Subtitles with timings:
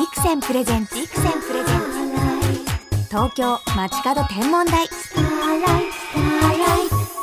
[0.00, 3.04] ビクセンプレゼンツビクセンプレゼンツ。
[3.10, 4.88] 東京街角天文台。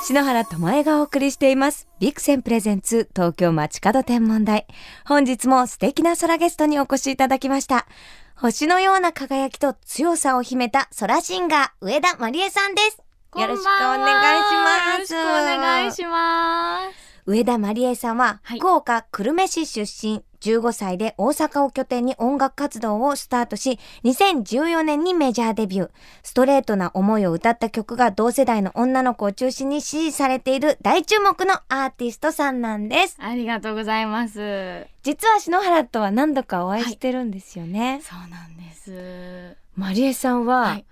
[0.03, 1.87] 篠原智恵がお送りしています。
[1.97, 4.67] ビクセンプレゼンツ東京街角天文台。
[5.07, 7.87] 本日も素敵な空ゲストにお越しいただきました。
[8.35, 13.01] 星のような輝きと強さを秘めた空シンガー上田まりえさんです。
[13.39, 15.15] よろしくお願いします。
[15.15, 17.07] よろしくお願いします。
[17.25, 18.59] 上田まりえさんは、はい。
[18.59, 25.89] 福岡久留米市出身、15歳で大阪を拠点に音楽活動をスタートし、2014年にメジャーデビュー。
[26.23, 33.17] ストレートな思いを歌った曲が同世代の女の子を中心に支持されている大注目のアーティストさんなんです。
[33.20, 38.02] ありがとうございます実は篠原とは何度かお会いしてるんですよね。
[38.03, 40.85] そうなんですまりえさんは、はい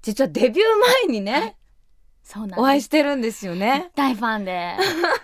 [0.00, 0.58] 実はデビュー
[1.08, 1.56] 前にね、はい
[2.56, 3.90] お会いしてるんですよね。
[3.94, 4.74] 大ファンで。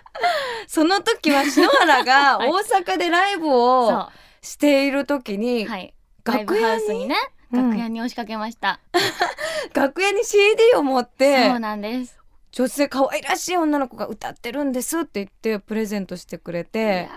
[0.67, 2.49] その時は篠原が はい。
[2.49, 4.09] 大阪でライブそを
[4.41, 5.93] している時に、うはい。
[6.23, 6.83] 楽屋に。
[6.83, 7.15] ウスにね
[7.51, 7.69] うん。
[7.69, 8.79] 楽屋に押しかけました、
[9.73, 12.19] 楽屋に CD を持ってそうなんです。
[12.51, 17.09] 女性可愛らしい女の子が歌ってるんですって言ってプレゼントしてくれいてや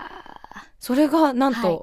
[0.79, 1.73] それがなんと、は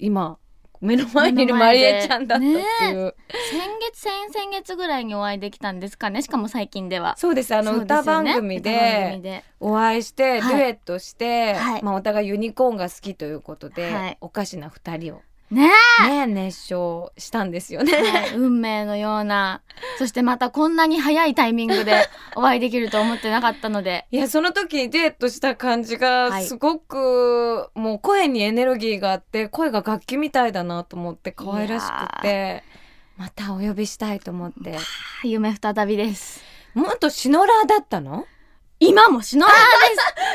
[0.00, 0.06] い。
[0.06, 0.38] 今
[0.80, 3.14] 目の前にいるマリエちゃんだったっていう、ー
[3.50, 6.22] 先月先々月ぐらいにお会いできたんですかね。
[6.22, 7.16] しかも最近では。
[7.16, 7.54] そうです。
[7.54, 8.06] あの歌ね。
[8.06, 9.44] 番組でで。
[9.60, 10.56] お会いして、はい。
[10.56, 11.82] デュエットして、はい。
[11.82, 14.18] まあ、お互いユニコーンが好きということで、はい。
[14.20, 15.70] おかしな二人をね
[16.08, 17.92] ね熱唱したんですよね。
[17.92, 19.62] はい、運命のような。
[19.98, 24.06] そしてまたこんなに早いタイミングで お会いできると思ってなかったので。
[24.10, 26.44] いやその時にデュエットした感じがはい。
[26.46, 32.64] すごく、もう声にエネルギーがあって声が楽器みたいだなと思って可愛らしくて
[33.16, 34.78] またお呼びしたいと思って。
[35.22, 36.42] 夢再びです。
[36.74, 38.26] 元シノラーだったの？
[38.78, 39.56] 今もシノラー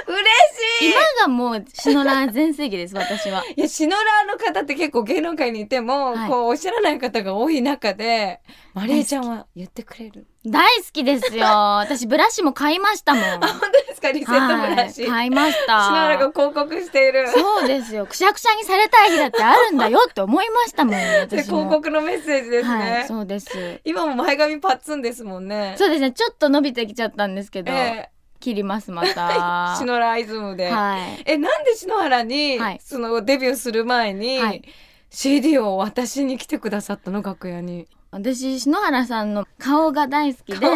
[0.07, 0.79] 嬉です。
[0.79, 0.89] しい。
[0.91, 3.43] 今がもうシノラー全盛期です私は。
[3.55, 6.29] いやシノラーの方って結構芸能界にいても、はい。
[6.29, 8.39] こうおっしゃらない方が多い中で
[8.73, 10.25] マリエちゃんは言ってくれる。
[10.43, 11.45] 大好きですよ。
[11.85, 13.23] 私ブラシも買いましたもん。
[13.23, 14.11] あ本当ですか？
[14.11, 15.09] リセットブラシ、はい。
[15.11, 17.29] 買いましシノラがた広告している。
[17.29, 18.07] そうですよ。
[18.07, 21.57] くしゃくしゃにされたい日だってあるんだよって思いましたもんで私も。
[21.67, 23.79] 広告のメッセージですね、はいそうです。
[23.83, 25.75] 今も前髪パッツンですもんね。
[25.77, 26.11] そうですね。
[26.11, 28.09] ちょっと伸びてきちゃったんですけど、え
[28.41, 29.75] 切りますまえた。
[29.79, 31.23] シノラーイズムで、はい。
[31.25, 32.79] えなんで篠原に、はい。
[32.83, 34.61] そのデビューする前に、はい。
[35.09, 37.87] CD を渡しに来てくださったの楽屋に。
[38.11, 40.67] 私篠原さんの顔が大好きで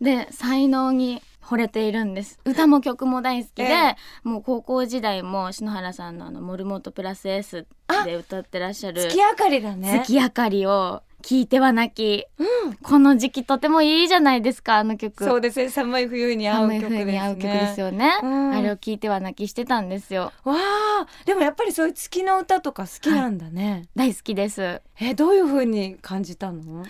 [0.00, 2.38] で才能に惚れているんです。
[2.44, 4.28] 歌も曲も大好きで、ええ。
[4.28, 7.66] もう高校時代も篠原さんのあの「モルモットプラス S」
[8.06, 10.02] で歌ってらっしゃる月明かりだね。
[10.04, 12.74] 月明かりを聞いては泣き、うん。
[12.74, 15.24] この時期とてもいいじゃないですかあの曲。
[15.24, 15.68] そうですね。
[15.68, 17.20] 寒い冬に合う曲ですね。
[17.20, 18.52] 合う曲ですよね、うん。
[18.54, 20.32] あれを聞いては泣きしてたんですよ。
[20.44, 21.06] わあ。
[21.24, 24.82] でもやっぱりそういう月の歌とか好きなんだね、大好きです。
[25.00, 26.84] えどういう風に感じたの？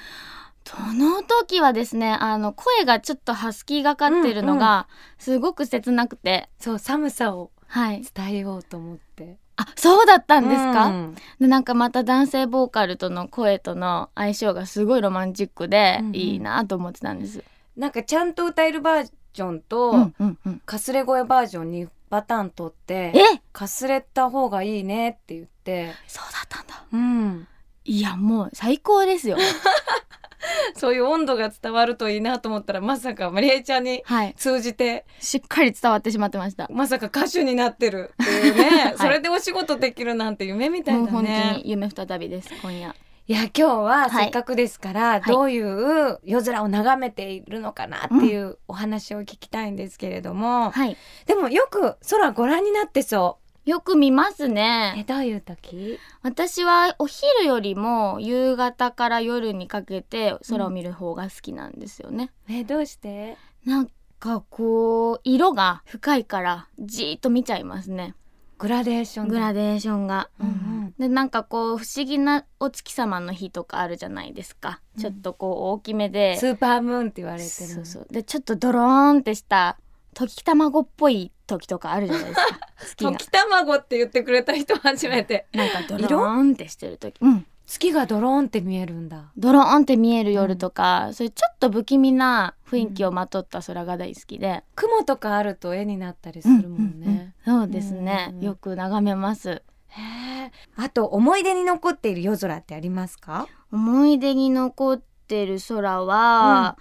[0.65, 4.87] その時はですねあの声がちょっとハスキーがかってるのが
[5.19, 8.03] すごく切なくて、そう寒さをはい。
[8.15, 11.17] 伝えようと思ってあそうだったんですか、うん。
[11.41, 17.45] でなんかまた男性ボーカルとの声との相性がすごいロマンチックでいいなと思ってたんです。
[17.77, 23.41] なんかちゃんと歌えるバージョンと、うんうんうん、かすれ声バージョンにパターン取ってえ？
[23.53, 25.93] かすれた方がいいねって言って。
[26.09, 26.85] そうだったんだ。
[26.93, 27.47] うん。
[27.85, 29.37] いやもう最高ですよ。
[30.77, 34.35] そういう温度が伝わるといいなと思ったらまさかマリエちゃんにはい。
[34.37, 36.69] 通じてしっかり伝わってしまってました。
[36.71, 42.95] まさか歌手になってるっていうね、それでお仕事できるなんて夢みたいだもう本当ねに夢再びです今夜。
[43.31, 50.97] いや今日ははいせっかくですから、いどういう夜空を眺めているのかなっていうお話を聞きたいんですけれども、はい。
[51.27, 55.05] でもよく空ご覧になってそよく見ますうえね。
[55.07, 55.99] どういう時？
[56.23, 62.33] 私はお昼よりも夕方から夜にかけて空を見る方が好きなんですよね。
[62.49, 63.37] えどうして？
[63.65, 68.15] なんかこう色が深いからじーっと見ちゃいますね。
[68.59, 70.31] グラデーションだグラデーションが。
[70.41, 70.95] うんうん。
[70.99, 75.03] でなんかこう不思議なお月様の日とかあるじゃないですか、うん。
[75.03, 76.37] ちょっとこう大きめで。
[76.37, 78.07] スーパームーンって言われてる。
[78.11, 79.79] でちょっとドローンってした
[80.13, 82.43] 時卵っぽい時とかあるじゃないですか。
[82.87, 83.11] 月が。
[83.13, 85.47] 時卵って言ってくれた人初めて。
[85.53, 87.17] なんかドローンってしてる時。
[87.21, 87.47] うん。
[87.67, 89.31] 月がドローンって見えるんだ。
[89.37, 99.51] ドローンって見える夜とか、そういうちょっと不気味な雰囲気をまとった空が大好きで、雲とかあると絵になったりするもんね、うんうんうんそうですね、うんうんよく眺めます。
[99.51, 100.01] へ
[100.47, 103.47] えあと思い出に残っている夜空ってありますか？
[103.73, 106.77] 思い出に残ってる空は、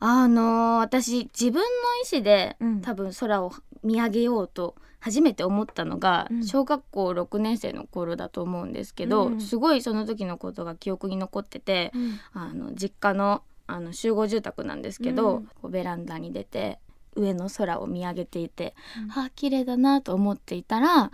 [0.00, 2.80] あのー私自分の意思で、うん。
[2.80, 6.44] 多分空を見上げようと初めて思ったのが、うん。
[6.44, 9.40] 小学校6年生の頃だと思うんですけど、うん。
[9.40, 11.92] すごいその時のことが記憶に残ってて、
[12.32, 16.78] あの実家のあの集合住宅なんですけど、ベランダに出て
[17.16, 19.10] 上の空を見上げていて、うん。
[19.12, 21.10] あ綺麗だなと思っていたら、うん。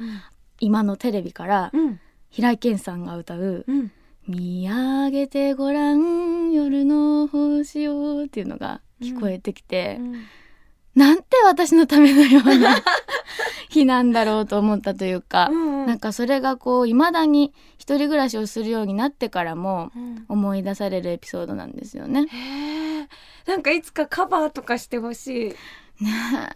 [0.61, 2.01] 今のテレビからうん。
[2.31, 3.91] 平井堅さんが歌ううん
[4.29, 9.99] 「見上げてごらん夜の星を」っていうのが聞こえてきて、
[10.99, 12.77] なんて私のためのような
[13.71, 22.27] 日なんだろうと思ったというか、うんなんかそれがこう未だに一人暮らしをするようになってからもうん思い出されるエピソードなんですよね。
[22.29, 23.09] へえ
[23.47, 25.55] なんかいつかカバーとかしてほし
[26.01, 26.11] いね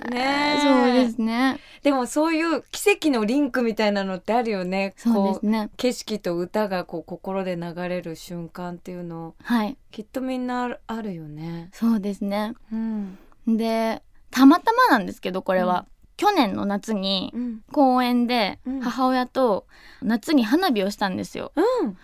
[0.07, 1.61] えねえそうですね。
[1.83, 5.71] でもそういう奇跡のリンクみたいなのってあるよねそうでこすね。
[5.77, 11.71] 景色と歌がこう心で流れる瞬間っていうのはい、きっとみんなあるあるよね。
[11.73, 12.55] そうですね。
[12.73, 15.87] うんで、たまたまなんですけどこれは、
[16.17, 17.61] 去年の夏にうん。
[17.71, 18.81] 公園でうん。
[18.81, 19.67] 母親と
[20.03, 21.53] 夏に花火をしたんですよ。
[21.55, 21.97] うん。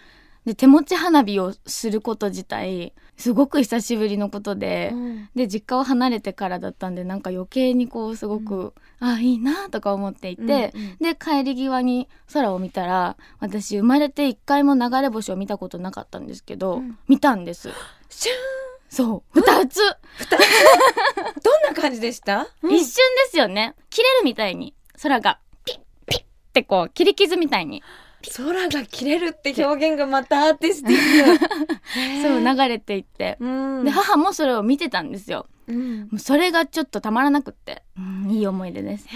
[0.45, 5.29] で手持ち花火をすること自体すごく久しぶりのことで、うん。
[5.35, 10.71] で実家を離れてからだったんでなんか余計にこうすごく、あいいなとか思っていて、うんうん。
[11.01, 16.99] で帰り際に空を見たら私生まれて一回も流れ星を見たことなかったんですけど、うん。
[17.09, 17.71] 見たんです。
[18.09, 18.35] シュー
[18.65, 19.41] ンそう。
[19.41, 19.81] 二つ、
[21.43, 22.75] どんな感じでした、うん。
[22.75, 23.75] 一瞬ですよね。
[23.91, 24.75] 切れるみたいに。
[25.01, 27.83] 空がピッピッってこう切り傷みたいに。
[28.37, 32.23] 空が切れるって表現がまたアーティスティック。
[32.23, 33.85] そうな流れていって、うん。
[33.85, 35.47] で母もそれを見てたんですよ。
[35.69, 36.01] うん。
[36.01, 39.07] もうそれがちょっとたまらなくって、うんいい思い出です。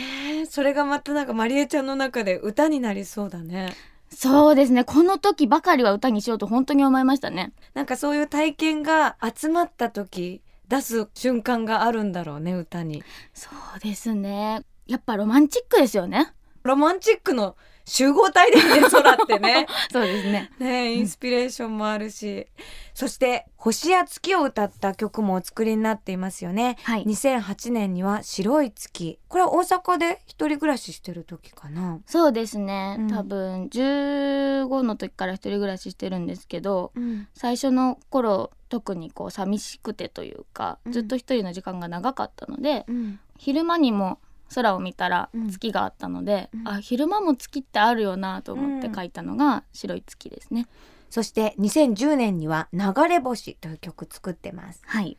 [0.50, 3.74] それがまたなんかマリエちゃんの中で歌になりそうだね
[4.14, 4.84] そうですね。
[4.84, 7.52] この時ばかりは歌にしようと本当に思いましたね。
[7.74, 13.02] なんかそういう体験が集まった時出す瞬間があるんだろうね歌に。
[13.32, 14.62] そうですね。
[14.86, 16.32] やっぱロマンチックですよね。
[16.62, 19.66] ロマンチックの集合体ですね空ってね。
[19.92, 20.50] そうですね。
[20.58, 22.46] ねインスピレーションもあるし、
[22.94, 26.76] そして星や月を歌った曲もお作りになっていますよね。
[26.82, 27.04] はい。
[27.04, 29.18] 2008年には白い月。
[29.28, 32.00] これは大阪で一人暮らししてる時かな。
[32.06, 33.08] そうですね、うん。
[33.08, 37.28] 多分15の時から一人暮らししてるんですけどうん。
[37.34, 40.92] 最初の頃特にこう寂しくてというか、うん。
[40.92, 43.20] ずっと一人の時間が長かったのでうん。
[43.38, 44.18] 昼間にも
[44.54, 45.50] 空を見たらうん。
[45.50, 46.68] 月があったので、うん。
[46.68, 50.68] あ昼間も月ってあるよなと思って書いたのが白い月ですね、
[51.10, 54.82] そして2010年には流れ星という曲作ってます。
[54.86, 55.16] はい。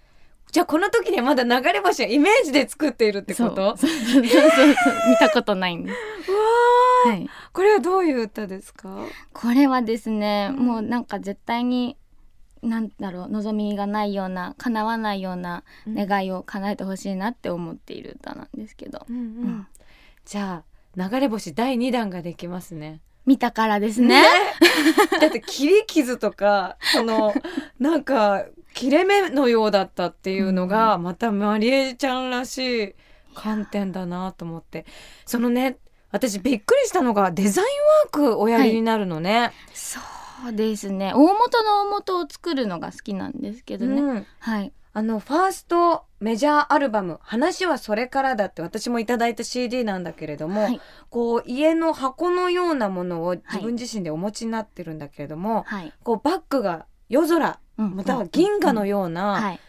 [0.51, 3.75] じゃあこの時ねまだ流れ星はイメージで作っているってこと？
[4.21, 4.29] 見
[5.17, 5.91] たことないんで。
[5.91, 5.95] す、
[6.31, 6.33] う
[7.09, 7.17] わー。
[7.19, 8.99] はい、これはどういう歌ですか？
[9.33, 10.65] これはですね、うん。
[10.65, 11.97] もうなんか絶対に
[12.63, 19.23] なんだろう望みがないような叶わないような願いを叶えてほしいなって思っている歌なんですけど、うんうん。
[19.23, 19.67] うん。
[20.25, 20.63] じゃ
[20.97, 23.01] あ流れ星第2弾ができますね。
[23.25, 24.23] 見たからですね。
[25.19, 27.33] だって切り傷とかその
[27.79, 32.95] なんか切れ目のようだったっていうのがまたマリエちゃんらしい
[33.35, 34.85] 観点だなと思って。
[35.25, 35.77] そのね
[36.11, 37.67] 私びっくりしたのがデザイン
[38.03, 39.51] ワークおやりになるのね。
[39.73, 40.03] そう
[40.51, 41.13] ですね。
[41.13, 44.25] 大元の大元を作るのが好きなんですけどね、うん。
[44.39, 44.73] はい。
[44.95, 50.81] あのファーストメジャーアルバム「話はそれからだ」って私もいただいた CD なんだけれども、はい。
[51.09, 57.95] こう家の箱のようなものを自分自身でお持ちになってるんだけれども、はい、こうバッグが夜空うん。
[57.95, 59.59] または銀河のようはない。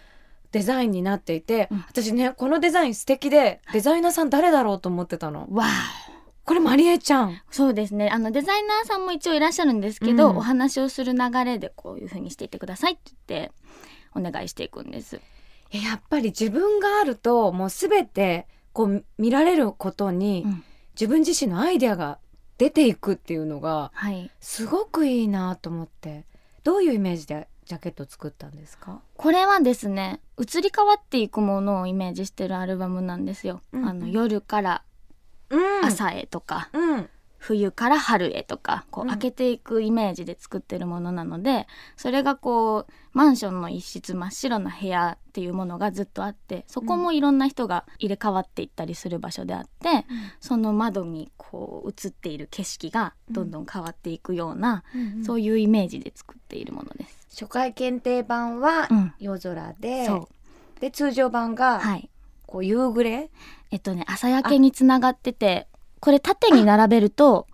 [0.53, 1.85] デザインになっていて、うん。
[1.89, 5.49] 私ねこのデザイン素敵でデザイナーさん誰だろうと思ってたの。
[5.51, 6.14] わあ
[6.45, 7.41] これマリエちゃん。
[7.51, 8.11] そうですね。
[8.11, 10.37] あのデザイナーさんも一応いらっしゃるんですけど、うん。
[10.37, 13.53] お話をする流れでこういう風にしていってくださいって言って
[14.15, 15.21] お願いしていくんです。
[15.73, 20.65] えやっぱり自分があるともうすべてこう見られることに、うん。
[20.95, 22.19] 自分自身のアイデアが
[22.57, 24.31] 出ていくっていうのがはい。
[24.41, 26.25] すごくいいなと思って。
[26.63, 34.94] どういうイメージでジャケットを作ったんですか、これはですね移り変わっていくものをイメージしてるアルバムなんですよ、うんあの夜からうん
[35.83, 37.09] 朝へとか、うん。
[37.37, 39.11] 冬から春へとかこううん。
[39.11, 50.07] 開けていくイメージで作ってるものなので、それがこうマンションの一室真っ白な部屋っていうものがずっとあってそこもいろんな人が入れ替わっていったりする場所であって、
[50.41, 54.83] その窓にこう映っている景色がどんどん変わっていくような、
[55.27, 57.29] そういうイメージで作っているものです。
[57.31, 59.13] 初回検定版はうん。
[59.19, 60.09] 夜空で、
[60.81, 62.09] で通常版がはい
[62.47, 63.31] こう夕暮れ、
[63.71, 65.67] えっとね朝焼けにつながってて
[66.01, 67.47] これ縦に並べると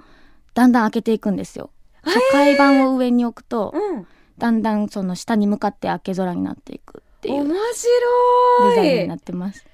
[0.54, 1.70] だんだん開けていくんですよ。
[2.02, 4.06] 初回版を上に置くとうん、
[4.38, 9.66] だんだんその下に向かって明け空になっていくっていう面デ白いザインになってます。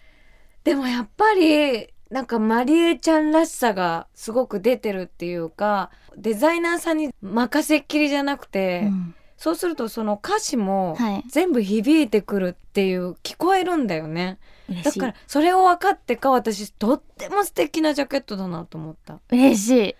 [0.65, 11.25] でもやっぱりなんかマリエちゃんらしさがすごく出てるっていうかデザイナーさんに任せっきりじゃなくて、うんそうするとその歌詞もはい。
[11.29, 14.39] 全部響いてくるっていう聞こえるんだよね。
[14.83, 19.21] だからそれを分かってか私とっても素敵なジャケットだなと思った。
[19.31, 19.97] 嬉しい。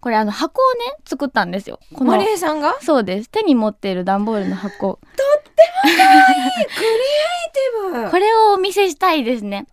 [0.00, 1.78] これあの箱をね作ったんですよ。
[1.94, 2.78] このマリエさんが？
[2.80, 3.30] そうです。
[3.30, 4.98] 手に持っている段ボールの箱。
[4.98, 5.06] ク
[5.86, 5.98] リエイ
[7.92, 8.10] ティブ。
[8.10, 9.66] これをお見せしたいですね。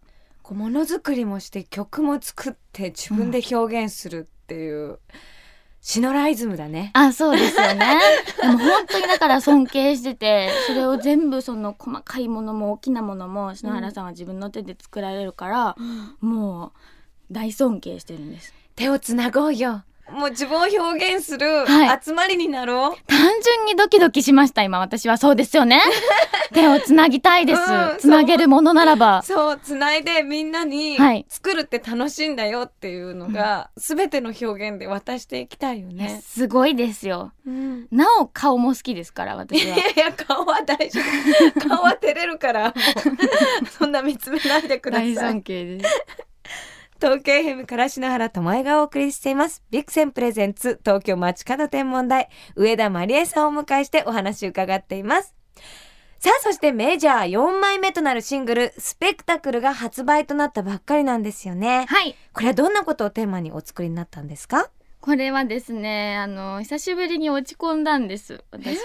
[0.43, 4.99] こうものづくりもして曲も作って自分で表現するっていう、
[5.87, 6.91] シノライズムだね。
[6.95, 7.97] あそうですよね。
[8.41, 15.77] でも本当にだから尊敬しててそれを全部その細かいものも大きなものも篠原さんは自分の手で作られるから、
[16.19, 16.73] も
[17.31, 18.53] う大尊敬してるんです。
[18.75, 21.99] 手をつなごうよもう自分を表現するはい。
[22.03, 25.17] 集まりになろう、単純にドキドキしました今私は。
[25.17, 25.81] そうですよね。
[26.53, 29.21] 手をつなぎたいです、うんつなげるものならば。
[29.21, 31.25] そうつないでみんなにはい。
[31.27, 36.21] 作るって楽しいんだよっていうのが、全ての表現で渡していきたいよね。
[36.25, 37.31] すごいですよ。
[37.45, 37.87] うん。
[37.91, 41.01] なお顔も好きですから私いはやいや顔は大丈
[41.53, 41.59] 夫。
[41.67, 42.73] 顔は照れるから
[43.77, 45.13] そんな見つめないでください。
[45.15, 45.95] 大尊敬です
[46.99, 49.63] 東京 FM から篠原智恵がお送りしています。
[49.69, 55.35] ビクセンプレゼンツ東京街角天文台上田まりえさんをお迎えしてお話伺っています。
[56.19, 61.85] さあそしてメジャー4枚目となるシングルスペクタクルが発売となったばっかりなんですよね。
[61.87, 62.15] はい。
[62.33, 64.69] これはどんなことをテーマにお作りになったんですか？
[64.99, 68.79] これはですねあの久しぶりに落ち込んだんです私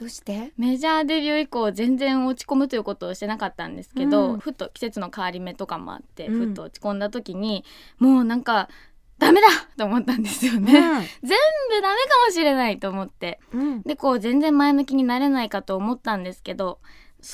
[0.00, 0.50] どうして？
[0.56, 4.38] メジャーデビュー以降全然落ち込むということをしてなかったんですけど、うん。
[4.38, 6.46] ふと季節の変わり目とかもあって、うん。
[6.46, 7.66] ふっと落ち込んだ時に
[7.98, 8.70] もうなんか
[9.18, 11.38] ダメだと思ったんですよね、全部ダメか
[12.26, 13.40] もしれないと思って。
[13.52, 13.60] うん。
[13.60, 16.78] うんでこう全然前向きになれないかと思ったんですけど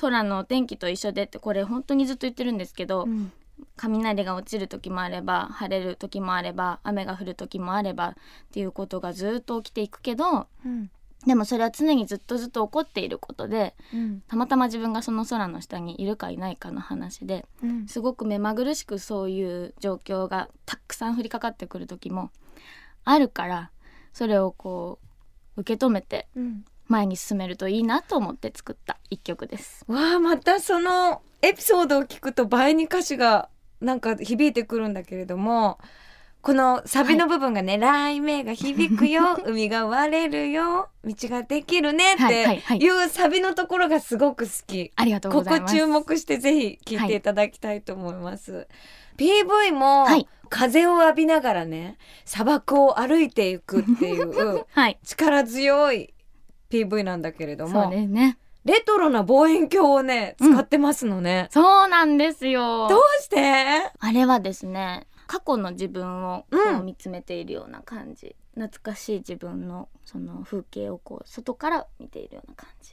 [0.01, 3.31] 空のお天気と一緒でってこれ本当にずっと言ってるんですけど、うん。
[3.77, 8.15] 雷が落ちる時もあれば晴れる時もあれば雨が降る時もあればっ
[8.53, 10.91] ていうことがずっと起きていくけどうん
[11.27, 14.23] でもそれは常にずっとずっと起こっていることでうん。
[14.29, 17.87] たまたま自分がその空の下にいるかいないかの話でうん。
[17.89, 22.31] すごく目まぐるしくそういう状況がたくさん降りかかってくる時も
[23.05, 23.71] あるから
[24.13, 24.99] それをこ
[25.57, 26.65] う受け止めてうん。
[26.89, 29.85] 前に進めるといいなと思って作った一曲です。
[29.89, 33.49] わあまたそのエピソードを聞くと倍に歌詞が
[33.81, 35.79] なんか響いてくるんだけれども
[36.47, 44.93] このサビの部分がね「雷鳴が響くよ 海が割れるよ道ができるね」っていうサビのところがすごく好き。
[44.95, 45.75] ありがとうごここざいます。
[45.75, 48.69] 注目してぜひ聞いていただきたいと思います。
[49.19, 55.01] PV もはい風を浴びながらね砂漠を歩いていくっていう はい。
[55.03, 56.15] 力強い
[56.71, 58.39] PV なんだけれども、ね。
[58.65, 61.49] レトロな望遠鏡をねうん使ってますのね。
[61.51, 62.87] そうなんですよ。
[62.87, 63.91] どうして？
[63.99, 68.37] あれはですね、過去の自分をこうんう見つめているような感じ。
[68.55, 72.93] 懐かしい自分のその風景をこう外から見ているような感じ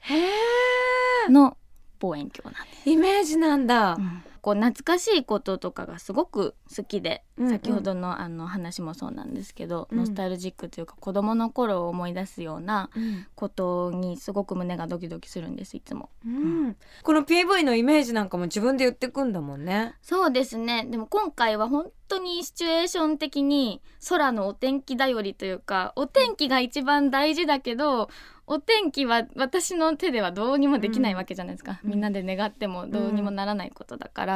[1.31, 1.57] の
[1.99, 2.89] 望遠鏡なんです。
[2.89, 3.97] イメージなんだ。
[4.43, 7.51] こう懐かしいこととかがすごく好きで、うんうん。
[7.53, 10.00] 先ほどのあの話もそうなんですけど、うん。
[10.00, 13.25] ノスタルジックというか子供の頃を思い出すようなうん。
[13.35, 16.09] ことにすごく胸がドキドキするんですいつも。
[16.25, 16.75] うん。
[17.03, 19.95] この PV のイメージなんかも自分で言ってくんだもんね。
[20.01, 20.85] そうですね。
[20.89, 28.09] でも今回は本当にシチュエーション的に空のお天気頼りというかお天気が一番大事だけど
[28.45, 31.91] お天気は私の手ではどうにもできないわけじゃないですか、うん。
[31.91, 34.32] みんなで願ってもどうにもならないことだから、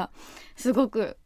[0.55, 1.17] すごく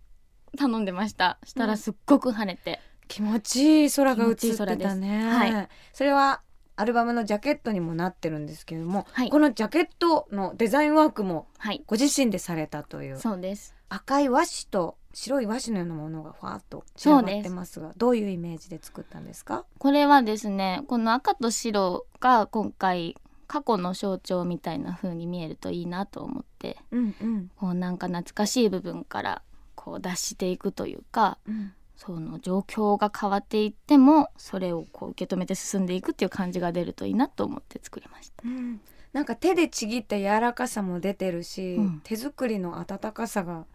[0.57, 1.37] 頼んでました。
[1.43, 5.29] したらすっごく晴れて、気持ちいい空が映ってたね。
[5.29, 5.67] はい。
[5.93, 6.41] それは
[6.75, 9.29] アルバムのジャケットにもなってるんですけれども、はい。
[9.29, 11.83] このジャケットのデザインワークもはい。
[11.85, 13.19] ご自身でされたという。
[13.19, 13.75] そうです。
[13.89, 19.65] 赤い和紙と白い和紙のようなものがファーっと散らばってますがどういうイメージで作ったんですか？
[19.79, 23.17] これはですねこの赤と白が今回
[23.51, 27.51] 過去の象徴みたいな風に見えるといいなと思ってうんうん。
[27.57, 29.41] こうなんか懐かしい部分から
[29.75, 31.73] こう脱していくというかうん。
[31.97, 38.47] その状況が変わっていってもそれをこう受け止めて進んでいくっていう感じが出るといいなと思って作りました。
[38.47, 38.79] うん。
[39.11, 42.01] なんか手でちぎった柔らかさも出てるし、うん。
[42.05, 43.65] 手作りの温かさが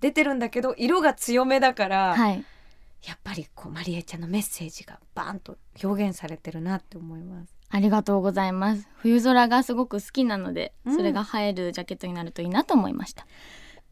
[0.00, 2.44] 出てるんだけど色が強めだから、はい、
[3.02, 7.55] やっぱりこうマリエちゃんのメッセージがバーンと表現されてるなって思います。
[7.68, 8.88] ありがとうございます。
[8.98, 13.26] 冬空がすごく好きなので、うんそれが映えるジャケットになるといいなと思いました。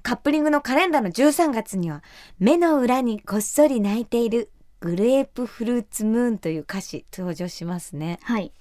[0.03, 2.03] カップリングのカレンダーの13月には
[2.39, 4.51] 目の裏にこっそり泣いている
[4.81, 8.19] グレープフルーツムーンという歌詞登場しますね。
[8.23, 8.53] はい、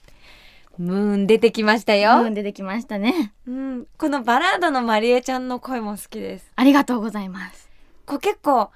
[0.77, 2.29] ムーン出てきましたうよ。
[2.29, 3.33] ん出てきましたね。
[3.45, 6.51] うん、このバラードのマリエちゃんの声も好きです。
[6.55, 7.69] ありがとうございます。
[8.05, 8.71] こう結構バ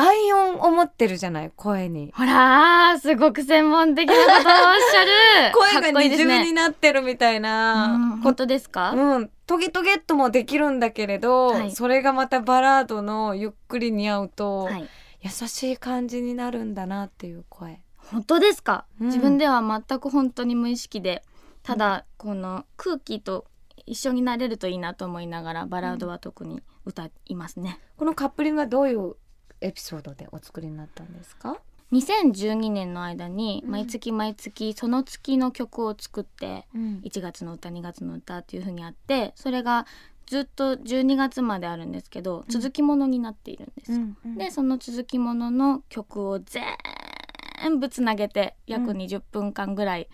[0.00, 2.10] 倍音を持ってるじゃない声に。
[2.16, 5.52] ほらーすごく専門的なことをおっしゃる。
[5.82, 11.72] 声が二重になってるみたいうんな本当ですか、うん、トゲトゲっともできるんだけれど、はい。
[11.72, 14.88] それがまたバラードのゆっくりに合うと、はい。
[15.20, 17.80] 優しい感じになるんだなっていう声。
[17.98, 19.06] 本当ですか、うん。
[19.08, 21.22] 自分では全く本当に無意識で
[21.62, 23.44] ただこの空気と
[23.84, 29.16] 一緒になれるといいなと思いながらバラードは特に歌いますね、このカップリングはどういう
[29.60, 31.60] エピソードでお作りになったんですか
[31.92, 37.00] ？2012年の間にうん毎月毎月その月の曲を作ってうん。
[37.04, 39.86] 1月の歌2月の歌っていう風にあってそれが
[40.26, 43.98] ずっと12月まであるんですけど続きものになっているんですよ。
[44.36, 48.96] でその続きものの曲を全部つなげて約うん。
[48.96, 50.08] 20分間ぐらい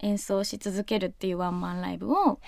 [0.00, 2.40] 演奏し続けるっていうワンマンライブを。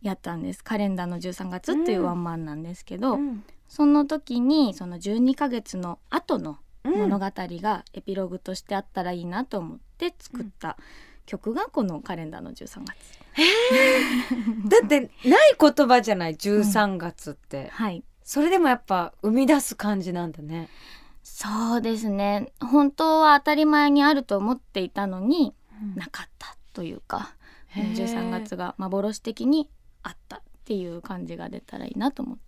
[0.00, 0.62] やったんです。
[0.62, 6.98] カレンダーの13月っていうワンマンなんですけど、うんその時にその12ヶ月の後のうん。
[6.98, 10.76] 物語がエピローグとしてあったらいいなと思って作った
[11.26, 13.18] 曲がこのカレンダーの13月。
[14.68, 18.02] だってない言葉じゃない？13月って、はい。
[18.24, 20.68] それでもやっぱ生み出す感じなんだね。
[21.22, 22.52] そうですね。
[22.60, 25.54] 本当は当たり前にあると思っていたのに
[25.94, 27.34] なかったというか
[27.68, 27.94] へー。
[27.94, 29.68] 13月が幻的に
[30.02, 32.47] あったっていう感じが出たらいいなと思って、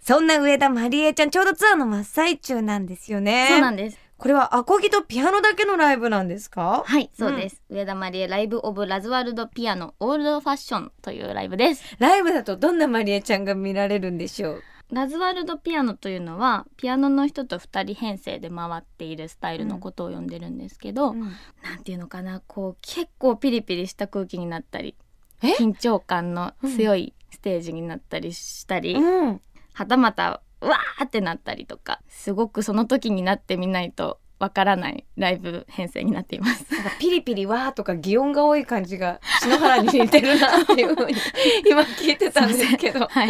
[0.00, 3.48] そんな上田まりえちゃんちょうどツアーの真っ最中なんですよね。
[3.50, 3.98] そうなんです。
[4.18, 6.84] これはアコギとピアノだけのライブなんですか？
[6.86, 11.84] はいそうです、上田まりえライブオブラズワルドピアノオールドファッションというライブです。
[11.98, 14.62] ライブだとどんなまりえちゃんが見られるんでしょう？
[14.90, 24.94] ラズワルドピアノというのはピアノの人と2人編成で回っているスタイルのことを呼んでるんですけど、なんていうのかなこう結構ピリピリした空気になったり
[25.42, 25.52] え？
[25.54, 29.40] 緊張感の強いステージになったりしたり、うん。
[29.72, 36.66] はたまたうわーってなったりとかすごくその時になってみないとわからないライブ編成になっています。
[36.70, 41.14] なんかピリピリわーとか擬音が多い感じが篠原に似てるなっていうふうに
[41.66, 43.06] 今聞いてたんですけど。
[43.06, 43.28] はい、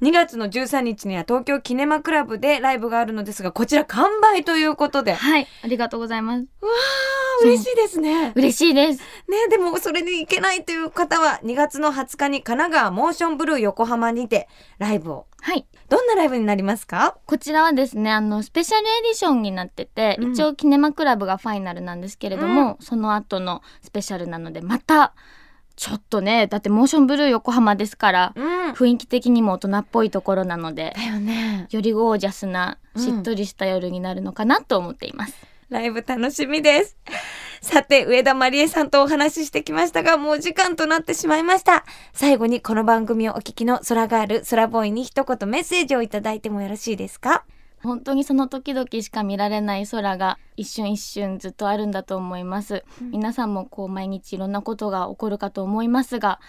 [0.00, 5.12] 2月の13日には東京キネマクラブでライブがあるのですがこちら完売ということで。
[5.12, 6.46] わはい、ありがとうございます。
[6.62, 6.66] あ
[7.42, 8.32] 嬉しいですね。
[8.34, 9.00] 嬉しいです。
[9.28, 15.26] ねでもそれに行けないという方は2月の20日に神奈川モーションブルー横浜にてライブを。
[15.46, 17.18] はい、どんなライブになりますか？
[17.26, 20.32] こちらはですねあのスペシャルエディションになってて、うん。
[20.32, 25.12] 一応キネマクラブがファイナルなんですけれども、その後のスペシャルなのでまた
[25.76, 35.34] ちょっとねだってモーションブルー横浜ですからうん雰囲気的にも大人っぽいところなのでだよねよりゴージャスなうんしっとりした夜になるのかなと思っています。
[35.68, 36.96] ライブ楽しみです。
[37.60, 41.84] さて、上田まりえさんとお話ししてきましたが、もう時間となってしまいました。
[42.12, 47.44] 最後にこの番組をお聞きの空ガール、空ボーイに一言メッセージをいただいてもよろしいですか？
[47.86, 56.40] 本当にその時々しか見られない空が一瞬一瞬ずっとあるんだと思います、皆さんもこう毎日いろんなことが起こるかと思いますが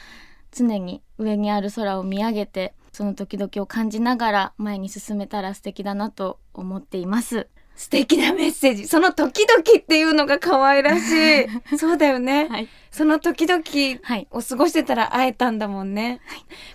[0.52, 8.88] 常に上にある空を見上げてその時々を感じながら前に進めたら素敵だなと思っています素敵なメッセージ。
[8.88, 11.47] その時々っていうのが可愛らしい。
[11.78, 12.47] そうだよね。
[12.50, 13.62] はいその時々
[14.02, 16.19] はいを過ごしてたら会えたんだもんね。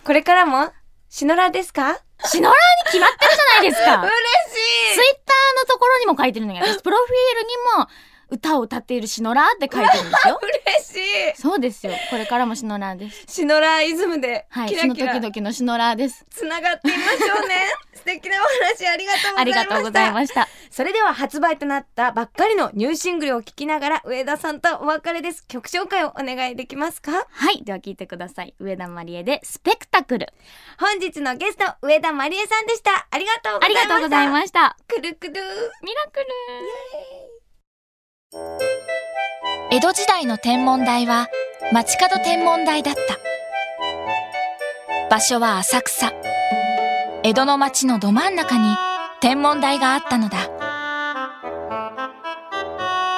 [0.05, 0.70] これからも、
[1.09, 1.98] シノラですか？
[2.26, 3.96] シノラーに決まってるじゃないですか。
[4.02, 6.61] 嬉しツイッターのところにも書いてるのよ。
[6.62, 7.88] 私プロフィールにも
[8.33, 10.40] 歌を歌っているシノラーって書いてるんですよ
[10.75, 10.97] 嬉し
[11.38, 17.57] いそうですよこれからもシノラーですシノライズムで、はいその時々のシノラーですつながっていましょうね。
[17.95, 19.40] 素敵なお話ありがとうございました。
[19.40, 25.47] ありがとうございましたそれでは発売となったばっかりのニューシングルを聴きながら上田さんとお別れです。
[25.47, 27.12] 曲紹介をお願いできますか？
[27.31, 27.62] はい。
[27.62, 28.55] では聞いてください。
[28.59, 30.27] 上田まりえでスペクタクル。
[30.81, 33.07] 本日のゲスト、上田まりえさんでした。
[33.11, 33.88] ありがとうござありいました。
[33.88, 34.77] がとうございました。
[34.88, 35.35] くるくる。
[35.83, 36.27] ミラクル。
[39.71, 41.29] 江戸時代の天文台は
[41.73, 43.01] 街角天文台だった。
[45.11, 46.12] 場所は浅草。
[47.23, 48.75] 江戸の街のど真ん中に
[49.21, 50.51] 天文台があったのだ。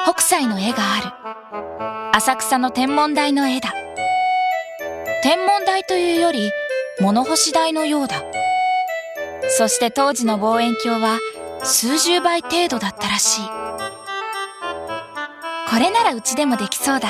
[0.05, 2.17] 北斎の絵がある。
[2.17, 3.73] 浅草の天文台の絵だ。
[5.23, 6.51] 天文台というより
[7.01, 8.23] 物干し台のようだ。
[9.49, 11.19] そして当時の望遠鏡は
[11.63, 13.94] 数十倍程度だったらしい。
[15.69, 17.09] これならうちでもできそうだ。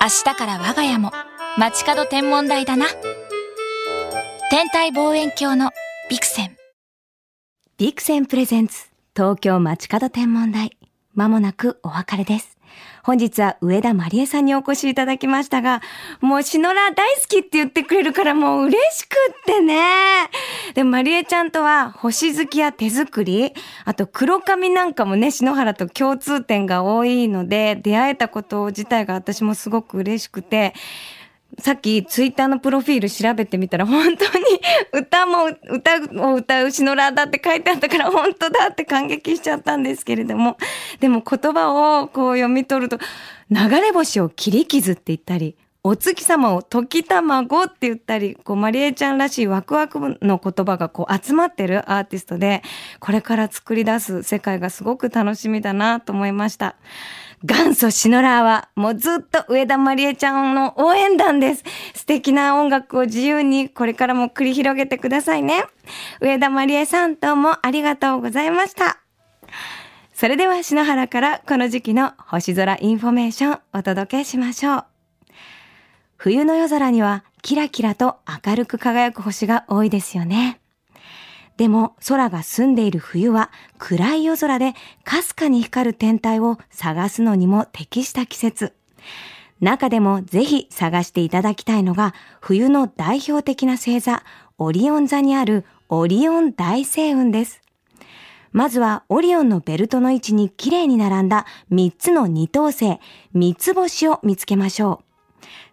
[0.00, 1.10] 明日から我が家も
[1.58, 2.86] 街角天文台だな。
[4.50, 5.70] 天体望遠鏡の
[6.10, 6.56] ビクセン。
[7.78, 10.76] ビクセンプレゼンツ東京街角天文台。
[11.14, 12.53] まもなくお別れです。
[13.04, 15.82] 本日は上田まりえさんにお越しいただきましたが、
[16.22, 20.30] もうシノラ大好きって言ってくれるからもう嬉しくってね。
[20.72, 23.52] でまりえちゃんとは星好きや手作り、
[23.84, 30.72] あと黒髪なんかもね、篠原と共通点が多いので、出会えたこと自体が私もすごく嬉しくて、
[31.58, 34.44] さっきツイッターのプロフィール調べてみたら本当に
[34.92, 40.56] 歌も歌を歌うシノラーだって書いてあったから本当だって感激しちゃったんですけれども
[41.00, 42.98] でも言葉をこう読み取ると
[43.50, 52.62] 流れ星を切り傷って言ったりお月様を時卵って言ったり、こう、真梨恵ちゃんらしいワクワクの言葉がこう集まってるアーティストで、
[53.00, 56.76] これから作り出す世界がすごく楽しみだなと思いました。
[57.46, 61.64] 元祖シノラーは、もうずっと植田真梨恵ちゃんの応援団です。
[61.92, 65.64] 素敵な音楽を自由にこれからも繰り広げてくださいね。
[66.22, 68.98] 植田真梨恵さんどうもありがとうございました。
[70.14, 74.84] それでは篠原からこの時期の星空インフォメーションお届けしましょう。
[76.16, 80.60] 冬の夜空にはキラキラと明るく輝く星が多いですよね。
[81.56, 88.72] でも空が澄んでいる冬は暗い夜空でかすかに光る天体を探すのにも適した季節。
[89.60, 94.24] 中でもぜひ探していただきたいのが冬の代表的な星座
[94.58, 97.60] オリオン座にあるオリオン大星雲です。
[98.52, 102.98] まずはオリオンのベルトの位置に綺麗に並んだ3つの二等星、
[103.32, 105.03] 三つ星を見つけましょう。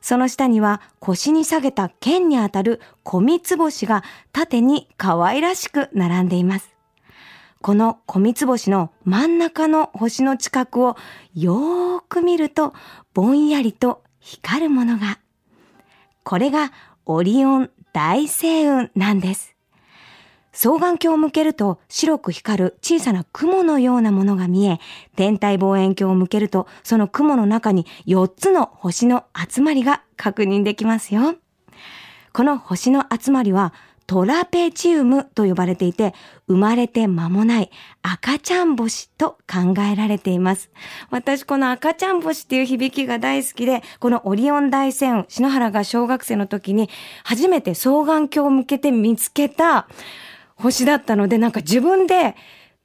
[0.02, 6.72] その下には腰に下げた剣にあたる小三つ星が縦に可愛らしく並んでいます。
[7.62, 10.98] この小三つ星の真ん中の星の近くを
[11.36, 12.74] よーく見ると
[13.14, 15.20] ぼんやりと光るものが。
[16.24, 16.72] これが
[17.06, 19.56] オリオン大星雲なんです。
[20.54, 24.80] 双眼鏡を向けると白く光る小さな雲のようなものが見え、
[25.16, 31.36] 天体望遠鏡を向けるとその雲の中に4つの星の集まりが確認できますよ。
[32.34, 33.74] この星の集まりは
[34.08, 36.14] トラペチウムと呼ばれていて、
[36.48, 40.70] 生まれて間もない赤ちゃん星と考えられています。
[41.12, 46.90] 私この赤ちゃん星っていう響きが大好きで、このオリオン大戦、篠原が小学生の時に
[47.24, 49.88] 初めて双眼鏡を向けて見つけた
[50.62, 52.36] 星だったので、なんか自分で、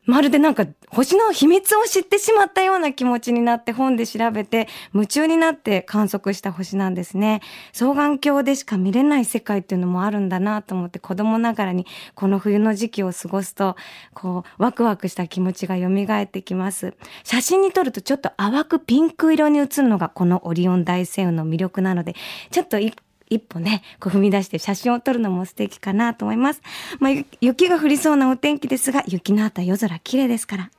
[0.07, 7.43] まるでなんか星の秘密を知ってしまったような気持ちになって本で調べて夢中になって観測した星なんですね。
[7.73, 13.75] 双眼鏡でしか見れない世界っていうのもあるんだなと思って子供ながらにこの冬の時期を過ごすと
[14.15, 15.89] こうワクワクした気持ちが蘇
[16.23, 16.95] ってきます。
[17.25, 22.15] 写真に撮るとちょっと淡くピンク色に映るのがこのオリオン大星雲の魅力なので
[22.53, 22.95] ちょっと一
[23.29, 26.63] 一歩ね、こう踏み出して写真を撮るのも素敵かなと思います。
[27.01, 30.71] まあ、雪が降りそうなお天気ですが、雪の後夜空綺麗ですから、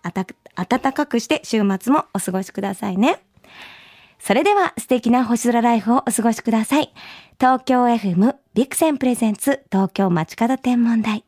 [0.55, 3.21] 暖かくして週末もお過ごしくださいね。
[4.19, 6.93] それでは素敵な星空ライフをお過ごしください。
[7.39, 11.23] 東京 FM ビクセンプレゼンツ東京街角天文台。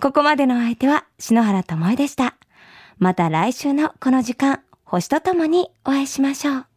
[0.00, 2.36] ここまでの相手は篠原智恵でした。
[2.98, 6.73] また来週のこの時間、星とともにお会いしましょう。